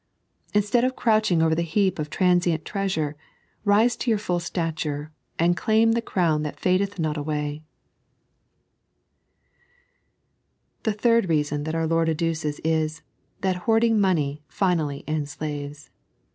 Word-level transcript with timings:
Instead 0.55 0.83
of 0.83 0.95
crouching 0.95 1.43
over 1.43 1.53
the 1.53 1.61
heap 1.61 1.99
of 1.99 2.09
transient 2.09 2.65
treasure, 2.65 3.15
rise 3.63 3.95
to 3.95 4.09
your 4.09 4.17
full 4.17 4.39
stature, 4.39 5.11
and 5.37 5.55
claim 5.55 5.91
the 5.91 6.01
crown 6.01 6.41
that 6.41 6.59
fadeth 6.59 6.97
not 6.97 7.17
away] 7.17 7.61
The 10.81 10.93
third 10.93 11.29
reason 11.29 11.65
that 11.65 11.75
our 11.75 11.85
Lord 11.85 12.09
adduces 12.09 12.59
is, 12.63 13.03
that 13.41 13.57
hoarding 13.67 14.01
money 14.01 14.41
fiaaUy 14.49 15.05
emlaioea. 15.05 15.89